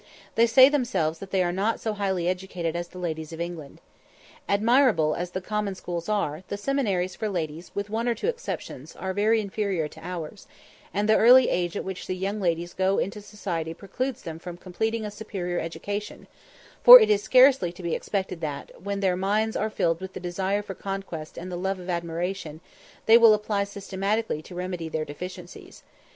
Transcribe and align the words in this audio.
They 0.33 0.47
say 0.47 0.67
themselves 0.67 1.19
that 1.19 1.29
they 1.29 1.43
are 1.43 1.51
not 1.51 1.79
so 1.79 1.93
highly 1.93 2.27
educated 2.27 2.75
as 2.75 2.87
the 2.87 2.97
ladies 2.97 3.31
of 3.31 3.39
England. 3.39 3.81
Admirable 4.49 5.13
as 5.13 5.29
the 5.29 5.41
common 5.41 5.75
schools 5.75 6.09
are, 6.09 6.41
the 6.47 6.57
seminaries 6.57 7.13
for 7.15 7.29
ladies, 7.29 7.69
with 7.75 7.91
one 7.91 8.07
or 8.07 8.15
two 8.15 8.25
exceptions, 8.27 8.95
are 8.95 9.13
very 9.13 9.39
inferior 9.39 9.87
to 9.89 10.03
ours, 10.03 10.47
and 10.91 11.07
the 11.07 11.15
early 11.17 11.49
age 11.51 11.77
at 11.77 11.83
which 11.85 12.07
the 12.07 12.15
young 12.17 12.39
ladies 12.41 12.73
go 12.73 12.97
into 12.97 13.21
society 13.21 13.75
precludes 13.75 14.23
them 14.23 14.39
from 14.39 14.57
completing 14.57 15.05
a 15.05 15.11
superior 15.11 15.59
education; 15.59 16.25
for 16.83 16.99
it 16.99 17.11
is 17.11 17.21
scarcely 17.21 17.71
to 17.71 17.83
be 17.83 17.93
expected 17.93 18.41
that, 18.41 18.71
when 18.81 19.01
their 19.01 19.15
minds 19.15 19.55
are 19.55 19.69
filled 19.69 20.01
with 20.01 20.13
the 20.13 20.19
desire 20.19 20.63
for 20.63 20.73
conquest 20.73 21.37
and 21.37 21.51
the 21.51 21.55
love 21.55 21.79
of 21.79 21.91
admiration, 21.91 22.59
they 23.05 23.19
will 23.19 23.35
apply 23.35 23.63
systematically 23.63 24.41
to 24.41 24.55
remedy 24.55 24.89
their 24.89 25.05
deficiencies. 25.05 25.83